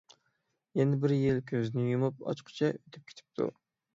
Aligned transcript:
يەنە 0.79 0.97
بىر 1.03 1.13
يىل 1.15 1.41
كۆزنى 1.51 1.85
يۇمۇپ 1.89 2.25
ئاچقۇچە 2.31 2.73
ئۆتۈپ 2.79 3.13
كېتىپتۇ. 3.13 3.51